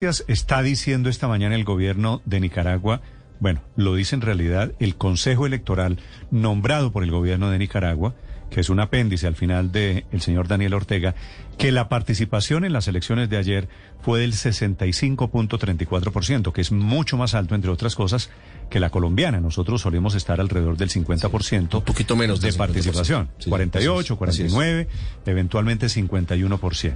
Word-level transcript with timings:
está 0.00 0.62
diciendo 0.62 1.08
esta 1.08 1.26
mañana 1.26 1.56
el 1.56 1.64
gobierno 1.64 2.22
de 2.24 2.38
Nicaragua, 2.38 3.00
bueno, 3.40 3.62
lo 3.74 3.96
dice 3.96 4.14
en 4.14 4.20
realidad 4.20 4.70
el 4.78 4.94
Consejo 4.94 5.44
Electoral 5.44 5.98
nombrado 6.30 6.92
por 6.92 7.02
el 7.02 7.10
gobierno 7.10 7.50
de 7.50 7.58
Nicaragua, 7.58 8.14
que 8.48 8.60
es 8.60 8.70
un 8.70 8.78
apéndice 8.78 9.26
al 9.26 9.34
final 9.34 9.72
del 9.72 10.04
señor 10.20 10.46
Daniel 10.46 10.74
Ortega, 10.74 11.16
que 11.58 11.72
la 11.72 11.88
participación 11.88 12.64
en 12.64 12.74
las 12.74 12.86
elecciones 12.86 13.28
de 13.28 13.38
ayer 13.38 13.68
fue 14.00 14.20
del 14.20 14.34
65.34%, 14.34 16.52
que 16.52 16.60
es 16.60 16.70
mucho 16.70 17.16
más 17.16 17.34
alto, 17.34 17.56
entre 17.56 17.72
otras 17.72 17.96
cosas, 17.96 18.30
que 18.70 18.78
la 18.78 18.90
colombiana. 18.90 19.40
Nosotros 19.40 19.80
solemos 19.80 20.14
estar 20.14 20.40
alrededor 20.40 20.76
del 20.76 20.90
50%. 20.90 21.74
un 21.74 21.82
poquito 21.82 22.14
menos 22.14 22.40
de 22.40 22.52
participación. 22.52 23.30
48, 23.48 24.16
49, 24.16 24.86
eventualmente 25.26 25.86
51%. 25.86 26.92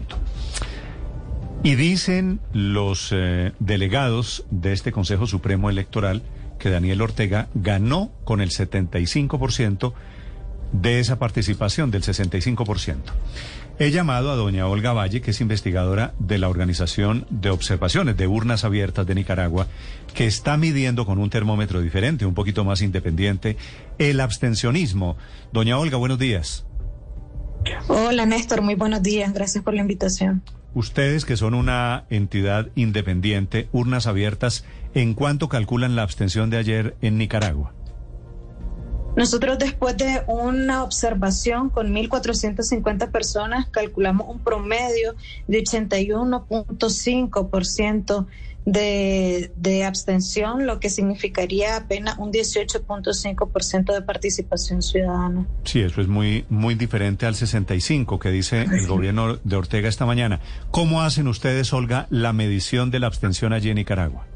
Y 1.64 1.76
dicen 1.76 2.40
los 2.52 3.10
eh, 3.12 3.52
delegados 3.60 4.44
de 4.50 4.72
este 4.72 4.90
Consejo 4.90 5.26
Supremo 5.28 5.70
Electoral 5.70 6.22
que 6.58 6.70
Daniel 6.70 7.02
Ortega 7.02 7.48
ganó 7.54 8.10
con 8.24 8.40
el 8.40 8.50
75% 8.50 9.92
de 10.72 10.98
esa 10.98 11.18
participación, 11.20 11.90
del 11.90 12.02
65%. 12.02 12.96
He 13.78 13.90
llamado 13.90 14.30
a 14.30 14.36
doña 14.36 14.66
Olga 14.66 14.92
Valle, 14.92 15.20
que 15.20 15.30
es 15.30 15.40
investigadora 15.40 16.14
de 16.18 16.38
la 16.38 16.48
Organización 16.48 17.26
de 17.30 17.50
Observaciones 17.50 18.16
de 18.16 18.26
Urnas 18.26 18.64
Abiertas 18.64 19.06
de 19.06 19.14
Nicaragua, 19.14 19.66
que 20.14 20.26
está 20.26 20.56
midiendo 20.56 21.06
con 21.06 21.18
un 21.18 21.30
termómetro 21.30 21.80
diferente, 21.80 22.26
un 22.26 22.34
poquito 22.34 22.64
más 22.64 22.82
independiente, 22.82 23.56
el 23.98 24.20
abstencionismo. 24.20 25.16
Doña 25.52 25.78
Olga, 25.78 25.96
buenos 25.96 26.18
días. 26.18 26.66
Hola 27.86 28.26
Néstor, 28.26 28.62
muy 28.62 28.74
buenos 28.74 29.02
días, 29.02 29.32
gracias 29.32 29.62
por 29.62 29.74
la 29.74 29.82
invitación. 29.82 30.42
Ustedes 30.74 31.24
que 31.24 31.36
son 31.36 31.54
una 31.54 32.04
entidad 32.08 32.68
independiente, 32.74 33.68
urnas 33.72 34.06
abiertas, 34.06 34.64
¿en 34.94 35.14
cuánto 35.14 35.48
calculan 35.48 35.96
la 35.96 36.02
abstención 36.02 36.48
de 36.48 36.56
ayer 36.56 36.96
en 37.02 37.18
Nicaragua? 37.18 37.74
Nosotros 39.16 39.58
después 39.58 39.96
de 39.98 40.22
una 40.26 40.84
observación 40.84 41.68
con 41.68 41.94
1.450 41.94 43.10
personas 43.10 43.66
calculamos 43.66 44.26
un 44.28 44.38
promedio 44.38 45.14
de 45.46 45.62
81.5% 45.62 48.26
de, 48.64 49.50
de 49.56 49.84
abstención, 49.84 50.66
lo 50.66 50.80
que 50.80 50.88
significaría 50.88 51.76
apenas 51.76 52.18
un 52.18 52.32
18.5% 52.32 53.92
de 53.92 54.02
participación 54.02 54.82
ciudadana. 54.82 55.46
Sí, 55.64 55.80
eso 55.80 56.00
es 56.00 56.08
muy, 56.08 56.44
muy 56.48 56.74
diferente 56.74 57.26
al 57.26 57.34
65 57.34 58.18
que 58.18 58.30
dice 58.30 58.62
el 58.62 58.86
gobierno 58.86 59.36
de 59.36 59.56
Ortega 59.56 59.88
esta 59.88 60.06
mañana. 60.06 60.40
¿Cómo 60.70 61.02
hacen 61.02 61.28
ustedes, 61.28 61.72
Olga, 61.72 62.06
la 62.10 62.32
medición 62.32 62.90
de 62.90 63.00
la 63.00 63.08
abstención 63.08 63.52
allí 63.52 63.70
en 63.70 63.76
Nicaragua? 63.76 64.31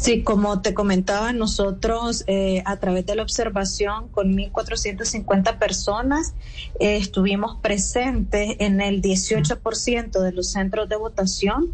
Sí, 0.00 0.22
como 0.22 0.62
te 0.62 0.72
comentaba, 0.72 1.34
nosotros 1.34 2.24
eh, 2.26 2.62
a 2.64 2.78
través 2.78 3.04
de 3.04 3.14
la 3.16 3.22
observación 3.22 4.08
con 4.08 4.34
1.450 4.34 5.58
personas 5.58 6.32
eh, 6.80 6.96
estuvimos 6.96 7.58
presentes 7.60 8.56
en 8.60 8.80
el 8.80 9.02
18% 9.02 10.20
de 10.22 10.32
los 10.32 10.52
centros 10.52 10.88
de 10.88 10.96
votación 10.96 11.70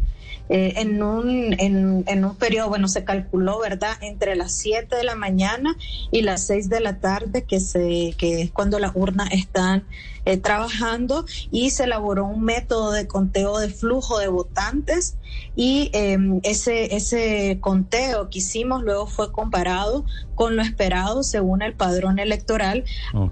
eh, 0.49 0.73
en, 0.77 1.03
un, 1.03 1.55
en, 1.59 2.25
un 2.25 2.35
periodo, 2.35 2.69
bueno, 2.69 2.87
se 2.87 3.03
calculó, 3.03 3.59
¿verdad?, 3.59 3.97
entre 4.01 4.35
las 4.35 4.53
7 4.53 4.95
de 4.95 5.03
la 5.03 5.15
mañana 5.15 5.75
y 6.09 6.21
las 6.21 6.47
6 6.47 6.69
de 6.69 6.79
la 6.79 6.99
tarde, 6.99 7.43
que, 7.43 7.59
se, 7.59 8.13
que 8.17 8.43
es 8.43 8.51
cuando 8.51 8.79
las 8.79 8.93
urnas 8.95 9.29
están 9.33 9.83
eh, 10.23 10.37
trabajando, 10.37 11.25
y 11.51 11.71
se 11.71 11.83
elaboró 11.83 12.25
un 12.25 12.43
método 12.43 12.91
de 12.91 13.07
conteo 13.07 13.57
de 13.59 13.69
flujo 13.69 14.19
de 14.19 14.29
votantes 14.29 15.17
y 15.55 15.89
em, 15.93 16.39
ese, 16.43 16.95
ese 16.95 17.57
conteo 17.59 18.16
que 18.29 18.39
hicimos 18.39 18.83
luego 18.83 19.07
fue 19.07 19.31
comparado 19.31 20.05
con 20.35 20.55
lo 20.55 20.61
esperado 20.61 21.23
según 21.23 21.61
el 21.61 21.73
padrón 21.73 22.19
electoral 22.19 22.83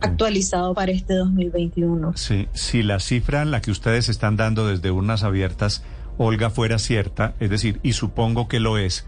actualizado 0.02 0.74
para 0.74 0.92
este 0.92 1.16
2021. 1.16 2.14
Sí, 2.16 2.48
si 2.54 2.84
la 2.84 3.00
cifra, 3.00 3.46
la 3.46 3.62
que 3.62 3.72
ustedes 3.72 4.10
están 4.10 4.38
dando 4.38 4.68
desde 4.68 4.92
urnas 4.92 5.24
abiertas, 5.24 5.84
Olga, 6.18 6.50
fuera 6.50 6.80
cierta, 6.80 7.34
es 7.40 7.50
decir, 7.50 7.80
y 7.84 7.94
supongo 7.94 8.48
que 8.48 8.60
lo 8.60 8.78
es, 8.78 9.06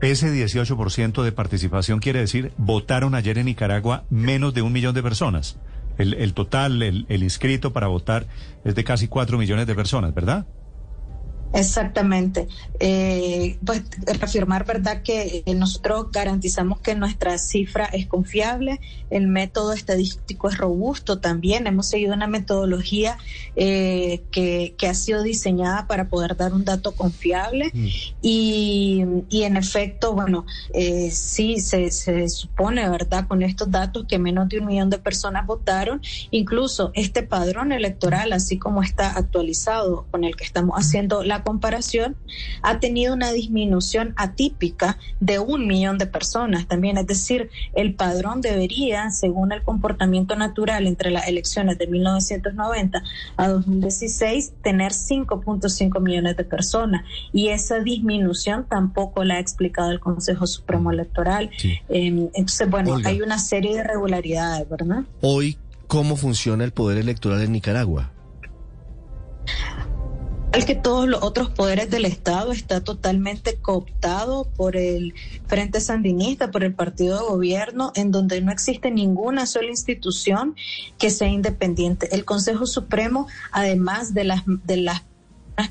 ese 0.00 0.32
18% 0.32 1.22
de 1.22 1.32
participación 1.32 1.98
quiere 2.00 2.20
decir, 2.20 2.52
votaron 2.56 3.14
ayer 3.14 3.36
en 3.36 3.46
Nicaragua 3.46 4.04
menos 4.08 4.54
de 4.54 4.62
un 4.62 4.72
millón 4.72 4.94
de 4.94 5.02
personas. 5.02 5.58
El, 5.98 6.32
total, 6.32 6.82
el, 6.82 7.04
el 7.10 7.22
inscrito 7.22 7.74
para 7.74 7.86
votar 7.86 8.26
es 8.64 8.74
de 8.74 8.84
casi 8.84 9.06
cuatro 9.06 9.36
millones 9.36 9.66
de 9.66 9.74
personas, 9.74 10.14
¿verdad? 10.14 10.46
Exactamente. 11.52 12.46
Eh, 12.78 13.58
pues 13.64 13.82
reafirmar, 14.06 14.64
¿verdad?, 14.64 15.02
que 15.02 15.42
eh, 15.44 15.54
nosotros 15.54 16.06
garantizamos 16.12 16.80
que 16.80 16.94
nuestra 16.94 17.38
cifra 17.38 17.86
es 17.86 18.06
confiable, 18.06 18.80
el 19.10 19.26
método 19.26 19.72
estadístico 19.72 20.48
es 20.48 20.56
robusto 20.56 21.18
también, 21.18 21.66
hemos 21.66 21.88
seguido 21.88 22.14
una 22.14 22.28
metodología 22.28 23.18
eh, 23.56 24.22
que, 24.30 24.74
que, 24.78 24.86
ha 24.86 24.94
sido 24.94 25.22
diseñada 25.22 25.86
para 25.88 26.08
poder 26.08 26.36
dar 26.36 26.54
un 26.54 26.64
dato 26.64 26.92
confiable 26.92 27.70
mm. 27.74 27.86
y, 28.22 29.04
y, 29.28 29.42
en 29.42 29.56
efecto, 29.56 30.14
bueno, 30.14 30.46
eh, 30.72 31.10
sí 31.10 31.58
se, 31.60 31.90
se 31.90 32.28
supone, 32.28 32.88
¿verdad?, 32.88 33.26
con 33.26 33.42
estos 33.42 33.70
datos 33.70 34.06
que 34.08 34.18
menos 34.18 34.48
de 34.48 34.60
un 34.60 34.66
millón 34.66 34.88
de 34.88 34.98
personas 34.98 35.46
votaron, 35.46 36.00
incluso 36.30 36.92
este 36.94 37.22
padrón 37.24 37.72
electoral, 37.72 38.32
así 38.32 38.56
como 38.56 38.82
está 38.82 39.10
actualizado 39.10 40.06
con 40.10 40.24
el 40.24 40.36
que 40.36 40.44
estamos 40.44 40.76
haciendo 40.76 41.22
la 41.24 41.39
comparación, 41.42 42.16
ha 42.62 42.80
tenido 42.80 43.14
una 43.14 43.32
disminución 43.32 44.14
atípica 44.16 44.98
de 45.20 45.38
un 45.38 45.66
millón 45.66 45.98
de 45.98 46.06
personas 46.06 46.66
también. 46.66 46.98
Es 46.98 47.06
decir, 47.06 47.50
el 47.74 47.94
padrón 47.94 48.40
debería, 48.40 49.10
según 49.10 49.52
el 49.52 49.62
comportamiento 49.62 50.36
natural 50.36 50.86
entre 50.86 51.10
las 51.10 51.28
elecciones 51.28 51.78
de 51.78 51.86
1990 51.86 53.02
a 53.36 53.48
2016, 53.48 54.52
tener 54.62 54.92
5.5 54.92 56.00
millones 56.00 56.36
de 56.36 56.44
personas. 56.44 57.04
Y 57.32 57.48
esa 57.48 57.80
disminución 57.80 58.66
tampoco 58.68 59.24
la 59.24 59.34
ha 59.34 59.38
explicado 59.38 59.90
el 59.90 60.00
Consejo 60.00 60.46
Supremo 60.46 60.90
Electoral. 60.90 61.50
Em, 61.88 62.28
entonces, 62.34 62.70
bueno, 62.70 62.98
hay 63.04 63.22
una 63.22 63.38
serie 63.38 63.74
de 63.74 63.80
irregularidades, 63.80 64.68
¿verdad? 64.68 65.04
Hoy, 65.20 65.58
¿cómo 65.86 66.16
funciona 66.16 66.64
el 66.64 66.72
poder 66.72 66.98
electoral 66.98 67.42
en 67.42 67.52
Nicaragua? 67.52 68.10
Al 70.52 70.64
que 70.64 70.74
todos 70.74 71.08
los 71.08 71.22
otros 71.22 71.50
poderes 71.50 71.90
del 71.90 72.04
Estado 72.04 72.52
está 72.52 72.82
totalmente 72.82 73.56
cooptado 73.56 74.48
por 74.56 74.76
el 74.76 75.14
Frente 75.46 75.80
Sandinista, 75.80 76.50
por 76.50 76.64
el 76.64 76.74
partido 76.74 77.18
de 77.18 77.24
gobierno, 77.24 77.92
en 77.94 78.10
donde 78.10 78.40
no 78.40 78.50
existe 78.50 78.90
ninguna 78.90 79.46
sola 79.46 79.68
institución 79.68 80.56
que 80.98 81.10
sea 81.10 81.28
independiente. 81.28 82.08
El 82.12 82.24
Consejo 82.24 82.66
Supremo, 82.66 83.28
además 83.52 84.12
de 84.12 84.24
las, 84.24 84.42
de 84.46 84.76
las 84.78 85.02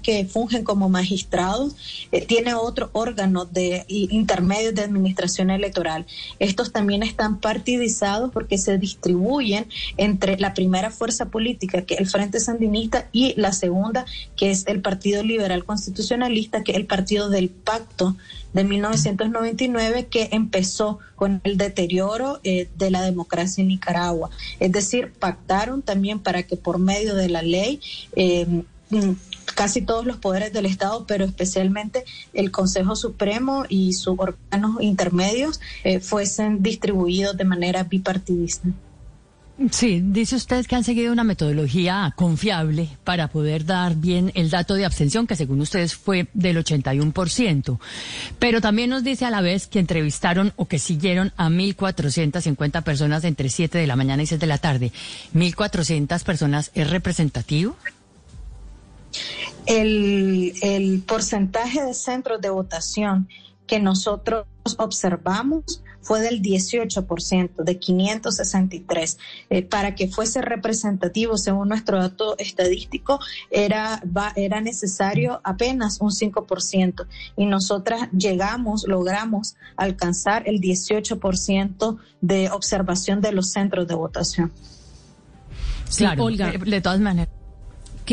que 0.02 0.26
fungen 0.26 0.64
como 0.64 0.90
magistrados, 0.90 1.76
eh, 2.12 2.26
tiene 2.26 2.54
otro 2.54 2.90
órgano 2.94 3.46
de 3.46 3.86
intermedios 3.88 4.76
de 4.76 4.84
administración 4.84 5.50
electoral. 5.50 6.06
Estos 6.40 6.72
también 6.72 7.04
están 7.04 7.40
partidizados 7.40 8.32
porque 8.32 8.58
se 8.58 8.78
distribuyen 8.78 9.68
entre 9.98 10.38
la 10.38 10.54
primera 10.54 10.92
fuerza 10.92 11.26
política, 11.26 11.82
que 11.84 11.96
es 11.96 12.00
el 12.02 12.08
Frente 12.08 12.40
Sandinista, 12.40 13.10
y 13.12 13.34
la 13.40 13.52
segunda, 13.52 14.06
que 14.36 14.52
es 14.52 14.66
el 14.68 14.82
Partido 14.82 15.24
Liberal 15.24 15.66
Constitucionalista, 15.66 16.64
que 16.64 16.74
es 16.74 16.78
el 16.78 16.86
partido 16.86 17.30
del 17.30 17.50
pacto 17.50 18.16
de 18.54 18.64
1999 18.64 20.08
que 20.08 20.30
empezó 20.32 21.00
con 21.16 21.42
el 21.44 21.58
deterioro 21.58 22.40
eh, 22.44 22.70
de 22.78 22.92
la 22.92 23.02
democracia 23.04 23.62
en 23.62 23.68
Nicaragua. 23.68 24.30
Es 24.60 24.72
decir, 24.72 25.14
pactaron 25.20 25.82
también 25.82 26.20
para 26.20 26.44
que 26.44 26.58
por 26.58 26.80
medio 26.80 27.16
de 27.16 27.30
la 27.30 27.42
ley 27.42 27.80
eh, 28.16 28.64
casi 29.60 29.82
todos 29.82 30.06
los 30.06 30.16
poderes 30.16 30.54
del 30.54 30.66
Estado, 30.66 31.04
pero 31.06 31.26
especialmente 31.26 32.06
el 32.32 32.50
Consejo 32.50 32.96
Supremo 32.96 33.66
y 33.68 33.92
sus 33.92 34.18
órganos 34.18 34.82
intermedios 34.82 35.60
eh, 35.84 36.00
fuesen 36.00 36.64
distribuidos 36.64 37.36
de 37.36 37.44
manera 37.44 37.84
bipartidista. 37.84 38.70
Sí, 39.72 40.02
dice 40.02 40.38
usted 40.38 40.66
que 40.66 40.78
han 40.78 40.86
seguido 40.86 41.12
una 41.12 41.26
metodología 41.26 42.14
confiable 42.16 42.88
para 43.04 43.28
poder 43.28 43.66
dar 43.66 43.96
bien 43.96 44.32
el 44.34 44.50
dato 44.50 44.76
de 44.76 44.86
abstención, 44.86 45.28
que 45.28 45.36
según 45.36 45.60
ustedes 45.60 45.94
fue 45.94 46.30
del 46.34 46.56
81%. 46.64 47.80
Pero 48.40 48.62
también 48.62 48.90
nos 48.90 49.04
dice 49.04 49.26
a 49.26 49.30
la 49.30 49.42
vez 49.42 49.68
que 49.68 49.80
entrevistaron 49.80 50.54
o 50.56 50.70
que 50.70 50.80
siguieron 50.80 51.34
a 51.36 51.50
1.450 51.50 52.82
personas 52.84 53.26
entre 53.26 53.50
7 53.50 53.78
de 53.78 53.88
la 53.88 53.98
mañana 53.98 54.24
y 54.24 54.26
6 54.26 54.40
de 54.40 54.48
la 54.48 54.60
tarde. 54.60 54.94
¿1.400 55.36 56.24
personas 56.24 56.72
es 56.74 56.90
representativo? 56.90 57.76
El, 59.70 60.54
el 60.64 61.04
porcentaje 61.04 61.86
de 61.86 61.94
centros 61.94 62.42
de 62.42 62.50
votación 62.50 63.30
que 63.68 63.80
nosotros 63.80 64.48
observamos 64.78 65.84
fue 66.02 66.22
del 66.22 66.42
18%, 66.42 67.64
de 67.64 67.78
563. 67.78 69.18
Eh, 69.52 69.62
para 69.62 69.94
que 69.94 70.08
fuese 70.08 70.42
representativo, 70.42 71.38
según 71.38 71.70
nuestro 71.70 72.00
dato 72.00 72.36
estadístico, 72.40 73.20
era, 73.52 74.02
era 74.36 74.60
necesario 74.60 75.40
apenas 75.44 76.00
un 76.02 76.10
5%. 76.10 77.06
Y 77.38 77.46
nosotras 77.46 78.10
llegamos, 78.12 78.86
logramos 78.88 79.56
alcanzar 79.76 80.48
el 80.48 80.60
18% 80.62 81.98
de 82.22 82.50
observación 82.50 83.22
de 83.22 83.32
los 83.34 83.52
centros 83.52 83.88
de 83.88 83.94
votación. 83.94 84.52
Sí, 85.90 86.06
Olga. 86.18 86.52
de 86.52 86.82
todas 86.82 87.00
maneras. 87.00 87.39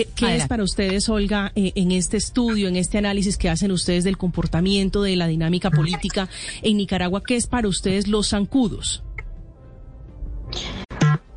¿Qué, 0.04 0.37
es 0.37 0.46
para 0.46 0.62
ustedes, 0.62 1.08
Olga, 1.08 1.52
eh, 1.54 1.72
en 1.75 1.90
este 1.90 2.19
estudio, 2.19 2.69
en 2.69 2.76
este 2.76 2.98
análisis 2.98 3.38
que 3.38 3.48
hacen 3.48 3.72
ustedes 3.72 4.04
del 4.04 4.19
comportamiento, 4.19 5.00
de 5.00 5.16
la 5.16 5.26
dinámica 5.26 5.70
política 5.70 6.28
en 6.60 6.76
Nicaragua, 6.76 7.22
qué 7.26 7.37
es 7.37 7.46
para 7.46 7.66
ustedes 7.66 8.06
los 8.06 8.28
zancudos? 8.28 9.02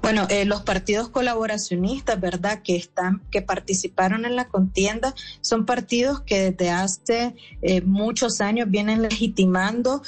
Bueno, 0.01 0.27
eh, 0.29 0.43
los 0.43 0.63
partidos 0.63 1.07
colaboracionistas, 1.07 2.19
¿verdad? 2.19 2.61
Que 2.61 2.75
están, 2.75 3.21
que 3.31 3.41
participaron 3.41 4.25
en 4.25 4.35
la 4.35 4.49
contienda, 4.49 5.15
son 5.39 5.65
partidos 5.65 6.19
que 6.19 6.51
desde 6.51 6.69
hace 6.69 7.35
eh, 7.61 7.79
muchos 7.79 8.41
años 8.41 8.69
vienen 8.69 9.01
legitimando 9.03 10.01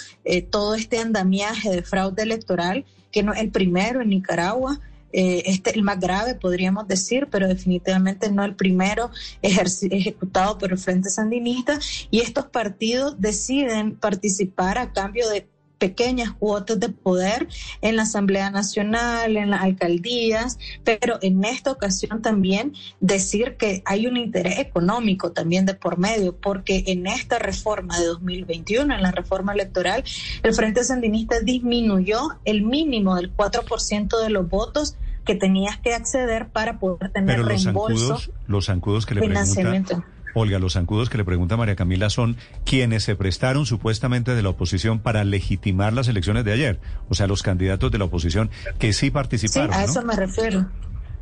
todo 0.49 0.75
este 0.75 0.99
andamiaje 0.99 1.69
de 1.69 1.83
fraude 1.83 2.23
electoral, 2.23 2.83
que 3.13 3.23
no 3.23 3.31
es 3.31 3.39
el 3.39 3.51
primero 3.51 4.01
en 4.01 4.09
Nicaragua. 4.09 4.81
Eh, 5.13 5.43
este 5.45 5.71
el 5.71 5.83
más 5.83 5.99
grave, 5.99 6.35
podríamos 6.35 6.87
decir, 6.87 7.27
pero 7.31 7.47
definitivamente 7.47 8.31
no 8.31 8.43
el 8.43 8.55
primero 8.55 9.11
ejecutado 9.41 10.57
por 10.57 10.71
el 10.71 10.77
Frente 10.77 11.09
Sandinista. 11.09 11.79
Y 12.09 12.19
estos 12.19 12.45
partidos 12.45 13.19
deciden 13.19 13.95
participar 13.95 14.77
a 14.77 14.91
cambio 14.91 15.29
de 15.29 15.47
pequeñas 15.81 16.31
cuotas 16.33 16.79
de 16.79 16.89
poder 16.89 17.47
en 17.81 17.95
la 17.95 18.03
Asamblea 18.03 18.51
Nacional, 18.51 19.35
en 19.35 19.49
las 19.49 19.63
alcaldías, 19.63 20.59
pero 20.83 21.17
en 21.23 21.43
esta 21.43 21.71
ocasión 21.71 22.21
también 22.21 22.73
decir 22.99 23.57
que 23.57 23.81
hay 23.85 24.05
un 24.05 24.15
interés 24.15 24.59
económico 24.59 25.31
también 25.31 25.65
de 25.65 25.73
por 25.73 25.97
medio, 25.97 26.35
porque 26.35 26.83
en 26.85 27.07
esta 27.07 27.39
reforma 27.39 27.99
de 27.99 28.05
2021, 28.05 28.93
en 28.93 29.01
la 29.01 29.09
reforma 29.09 29.53
electoral, 29.53 30.03
el 30.43 30.53
Frente 30.53 30.83
Sandinista 30.83 31.39
disminuyó 31.39 32.37
el 32.45 32.61
mínimo 32.61 33.15
del 33.15 33.35
4% 33.35 34.21
de 34.21 34.29
los 34.29 34.47
votos 34.47 34.97
que 35.25 35.33
tenías 35.33 35.79
que 35.79 35.95
acceder 35.95 36.49
para 36.49 36.77
poder 36.77 37.11
tener 37.11 37.37
Pero 37.37 37.49
los 37.49 37.63
Zancudos, 37.63 38.31
los 38.45 38.65
zancudos 38.67 39.07
que 39.07 39.15
le 39.15 39.21
pregunta, 39.21 40.05
Olga, 40.33 40.59
los 40.59 40.73
zancudos 40.73 41.09
que 41.09 41.17
le 41.17 41.25
pregunta 41.25 41.57
María 41.57 41.75
Camila 41.75 42.09
son 42.09 42.37
quienes 42.65 43.03
se 43.03 43.15
prestaron 43.15 43.65
supuestamente 43.65 44.35
de 44.35 44.43
la 44.43 44.49
oposición 44.49 44.99
para 44.99 45.23
legitimar 45.23 45.93
las 45.93 46.07
elecciones 46.07 46.45
de 46.45 46.53
ayer. 46.53 46.79
O 47.09 47.15
sea, 47.15 47.27
los 47.27 47.43
candidatos 47.43 47.91
de 47.91 47.97
la 47.97 48.05
oposición 48.05 48.49
que 48.79 48.93
sí 48.93 49.11
participaron. 49.11 49.73
Sí, 49.73 49.79
a 49.79 49.83
eso 49.83 50.01
me 50.03 50.15
refiero. 50.15 50.69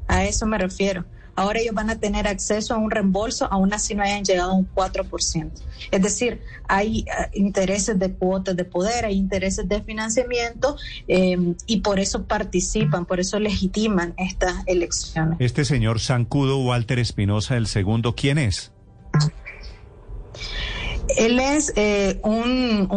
A 0.07 0.25
eso 0.25 0.45
me 0.45 0.57
refiero. 0.57 1.05
Ahora 1.39 1.61
ellos 1.61 1.73
van 1.73 1.89
a 1.89 1.97
tener 1.97 2.27
acceso 2.27 2.73
a 2.73 2.77
un 2.77 2.91
reembolso, 2.91 3.47
aún 3.49 3.73
así 3.73 3.95
no 3.95 4.03
hayan 4.03 4.25
llegado 4.25 4.51
a 4.51 4.55
un 4.55 4.67
4%. 4.75 5.49
Es 5.89 6.01
decir, 6.01 6.41
hay 6.67 6.99
eh, 6.99 7.29
intereses 7.33 7.97
de 7.97 8.11
cuotas 8.11 8.57
de 8.57 8.65
poder, 8.65 9.05
hay 9.05 9.15
intereses 9.15 9.69
de 9.69 9.81
financiamiento 9.81 10.75
em, 11.07 11.55
y 11.65 11.79
por 11.79 11.99
eso 11.99 12.25
participan, 12.25 13.05
por 13.05 13.21
eso 13.21 13.39
legitiman 13.39 14.13
estas 14.17 14.55
elecciones. 14.65 15.37
Este 15.39 15.63
señor 15.63 16.01
Zancudo 16.01 16.59
Walter 16.59 16.99
Espinosa, 16.99 17.55
el 17.55 17.67
segundo, 17.67 18.15
¿quién 18.15 18.37
es? 18.37 18.73
Él 21.17 21.39
es 21.39 21.73
eh, 21.75 22.19
un 22.23 22.87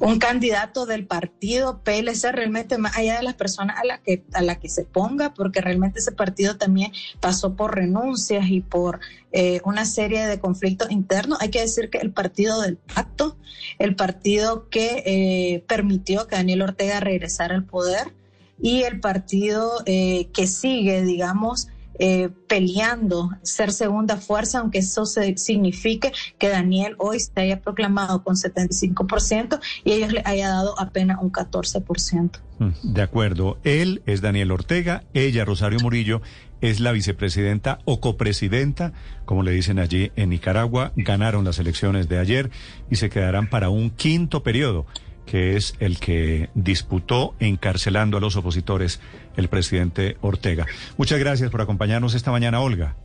un 0.00 0.18
candidato 0.18 0.86
del 0.86 1.06
partido 1.06 1.82
PLC 1.82 2.32
realmente 2.32 2.78
más 2.78 2.96
allá 2.96 3.18
de 3.18 3.22
las 3.22 3.34
personas 3.34 3.78
a 3.78 3.84
la 3.84 3.98
que 3.98 4.24
la 4.40 4.58
que 4.58 4.70
se 4.70 4.84
ponga 4.84 5.34
porque 5.34 5.60
realmente 5.60 6.00
ese 6.00 6.12
partido 6.12 6.56
también 6.56 6.92
pasó 7.20 7.54
por 7.54 7.74
renuncias 7.74 8.48
y 8.48 8.62
por 8.62 9.00
eh, 9.32 9.60
una 9.64 9.84
serie 9.84 10.26
de 10.26 10.40
conflictos 10.40 10.90
internos. 10.90 11.38
Hay 11.42 11.50
que 11.50 11.60
decir 11.60 11.90
que 11.90 11.98
el 11.98 12.12
partido 12.12 12.60
del 12.62 12.78
pacto 12.78 13.36
el 13.78 13.94
partido 13.94 14.68
que 14.70 15.02
eh, 15.04 15.64
permitió 15.68 16.26
que 16.26 16.36
Daniel 16.36 16.62
Ortega 16.62 17.00
regresara 17.00 17.54
al 17.54 17.64
poder 17.64 18.14
y 18.58 18.82
el 18.82 19.00
partido 19.00 19.84
que 19.84 20.46
sigue 20.46 21.02
digamos 21.02 21.68
eh, 22.02 22.30
peleando 22.48 23.30
ser 23.42 23.72
segunda 23.72 24.16
fuerza, 24.16 24.60
aunque 24.60 24.78
eso 24.78 25.04
se 25.04 25.36
signifique 25.36 26.12
que 26.38 26.48
Daniel 26.48 26.94
hoy 26.96 27.20
se 27.20 27.30
haya 27.36 27.60
proclamado 27.60 28.24
con 28.24 28.36
75% 28.36 29.60
y 29.84 29.92
ellos 29.92 30.10
le 30.10 30.22
haya 30.24 30.48
dado 30.48 30.80
apenas 30.80 31.18
un 31.20 31.30
14%. 31.30 32.40
Mm, 32.58 32.70
de 32.82 33.02
acuerdo. 33.02 33.58
Él 33.64 34.02
es 34.06 34.22
Daniel 34.22 34.50
Ortega, 34.50 35.04
ella 35.12 35.44
Rosario 35.44 35.78
Murillo 35.80 36.22
es 36.62 36.80
la 36.80 36.92
vicepresidenta 36.92 37.80
o 37.84 38.00
copresidenta, 38.00 38.94
como 39.26 39.42
le 39.42 39.52
dicen 39.52 39.78
allí 39.78 40.10
en 40.16 40.30
Nicaragua. 40.30 40.92
Ganaron 40.96 41.44
las 41.44 41.58
elecciones 41.58 42.08
de 42.08 42.18
ayer 42.18 42.50
y 42.90 42.96
se 42.96 43.10
quedarán 43.10 43.50
para 43.50 43.68
un 43.68 43.90
quinto 43.90 44.42
periodo 44.42 44.86
que 45.30 45.56
es 45.56 45.76
el 45.78 46.00
que 46.00 46.50
disputó 46.54 47.36
encarcelando 47.38 48.16
a 48.16 48.20
los 48.20 48.34
opositores 48.34 49.00
el 49.36 49.46
presidente 49.46 50.16
Ortega. 50.22 50.66
Muchas 50.96 51.20
gracias 51.20 51.52
por 51.52 51.60
acompañarnos 51.60 52.14
esta 52.14 52.32
mañana, 52.32 52.58
Olga. 52.60 52.96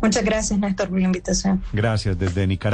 Muchas 0.00 0.24
gracias, 0.24 0.58
Néstor, 0.58 0.88
por 0.88 0.98
la 0.98 1.04
invitación. 1.04 1.62
Gracias 1.74 2.18
desde 2.18 2.46
Nicaragua. 2.46 2.70